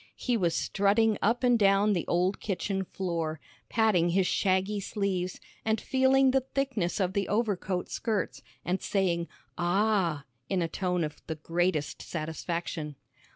He 0.17 0.35
was 0.35 0.55
strutting 0.55 1.19
up 1.21 1.43
and 1.43 1.59
down 1.59 1.93
the 1.93 2.07
old 2.07 2.39
kitchen 2.39 2.85
floor, 2.85 3.39
patting 3.69 4.09
his 4.09 4.25
shaggy 4.25 4.79
sleeves, 4.79 5.39
and 5.63 5.79
feeling 5.79 6.31
the 6.31 6.39
thickness 6.55 6.99
of 6.99 7.13
the 7.13 7.27
overcoat 7.27 7.87
skirts, 7.91 8.41
and 8.65 8.81
saying 8.81 9.27
"Ah!" 9.59 10.23
in 10.49 10.63
a 10.63 10.67
tone 10.67 11.03
of 11.03 11.21
the 11.27 11.35
greatest 11.35 12.01
satisfaction. 12.01 12.95